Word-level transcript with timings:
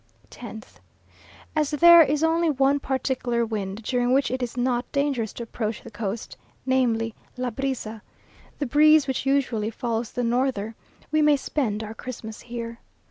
10th. 0.31 0.79
As 1.55 1.69
there 1.69 2.01
is 2.01 2.23
only 2.23 2.49
one 2.49 2.79
particular 2.79 3.45
wind 3.45 3.83
during 3.83 4.11
which 4.13 4.31
it 4.31 4.41
is 4.41 4.57
not 4.57 4.91
dangerous 4.91 5.31
to 5.33 5.43
approach 5.43 5.83
the 5.83 5.91
coast, 5.91 6.37
namely, 6.65 7.13
"la 7.37 7.51
brisa," 7.51 8.01
the 8.57 8.65
breeze 8.65 9.05
which 9.05 9.27
usually 9.27 9.69
follows 9.69 10.11
the 10.13 10.23
norther, 10.23 10.73
we 11.11 11.21
may 11.21 11.37
spend 11.37 11.83
our 11.83 11.93
Christmas 11.93 12.41
here. 12.41 12.79